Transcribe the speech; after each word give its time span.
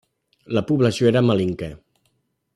La 0.57 0.63
població 0.71 1.11
era 1.11 1.23
malinke. 1.27 1.71